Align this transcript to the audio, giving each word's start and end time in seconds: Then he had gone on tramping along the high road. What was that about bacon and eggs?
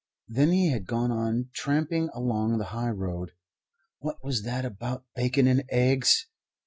Then 0.27 0.49
he 0.51 0.71
had 0.71 0.87
gone 0.87 1.11
on 1.11 1.51
tramping 1.53 2.09
along 2.15 2.57
the 2.57 2.63
high 2.73 2.89
road. 2.89 3.33
What 3.99 4.17
was 4.23 4.41
that 4.41 4.65
about 4.65 5.05
bacon 5.15 5.45
and 5.45 5.63
eggs? 5.69 6.25